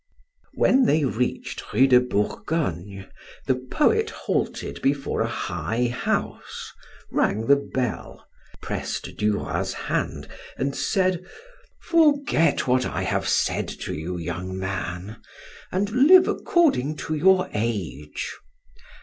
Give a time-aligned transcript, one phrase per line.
[0.55, 3.05] When they reached Rue de Bourgogne,
[3.45, 6.71] the poet halted before a high house,
[7.11, 8.25] rang the bell,
[8.63, 10.27] pressed Duroy's hand
[10.57, 11.23] and said:
[11.83, 15.17] "Forget what I have said to you, young man,
[15.71, 18.33] and live according to your age.